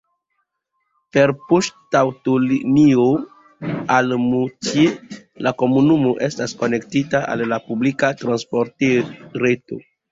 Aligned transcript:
Per 1.17 1.33
poŝtaŭtolinio 1.49 3.05
al 3.99 4.17
Moutier 4.25 5.15
la 5.49 5.55
komunumo 5.63 6.17
estas 6.31 6.59
konektita 6.65 7.25
al 7.37 7.49
la 7.55 7.65
publika 7.71 8.15
transportreto. 8.25 9.85